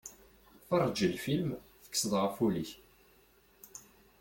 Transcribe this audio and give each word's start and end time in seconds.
Ferrej 0.67 0.99
lfilm, 1.13 1.49
tekkseḍ 1.83 2.13
ɣef 2.17 2.35
ul-ik. 2.45 2.71